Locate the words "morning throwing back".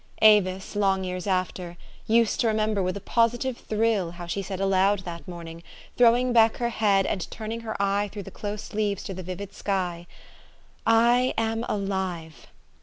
5.27-6.57